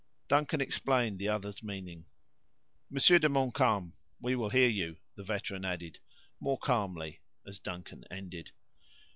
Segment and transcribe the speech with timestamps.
[0.27, 2.07] Duncan explained the other's meaning.
[2.89, 5.99] "Monsieur de Montcalm, we will hear you," the veteran added,
[6.39, 8.51] more calmly, as Duncan ended.